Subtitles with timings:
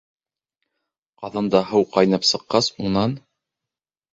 [1.23, 3.15] Ҡаҙанда һыу ҡайнап сыҡҡас, унан: